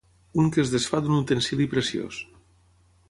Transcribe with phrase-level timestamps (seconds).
[0.43, 2.19] Un que es desfà d'un utensili preciós